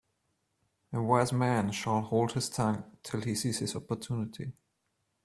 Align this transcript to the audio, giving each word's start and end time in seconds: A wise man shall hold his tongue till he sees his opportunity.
A 0.93 0.99
wise 0.99 1.31
man 1.31 1.71
shall 1.71 2.01
hold 2.01 2.31
his 2.31 2.49
tongue 2.49 2.97
till 3.03 3.21
he 3.21 3.35
sees 3.35 3.59
his 3.59 3.75
opportunity. 3.75 4.51